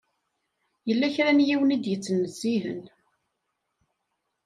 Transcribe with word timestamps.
Yella 0.87 1.07
kra 1.15 1.31
n 1.33 1.43
yiwen 1.47 1.75
i 1.75 1.77
yettnezzihen. 1.85 2.81